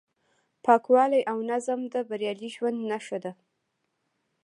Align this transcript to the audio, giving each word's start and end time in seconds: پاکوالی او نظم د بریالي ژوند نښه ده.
پاکوالی 0.65 1.21
او 1.31 1.37
نظم 1.51 1.81
د 1.93 1.95
بریالي 2.09 2.49
ژوند 2.55 2.79
نښه 2.89 3.17
ده. 3.23 3.31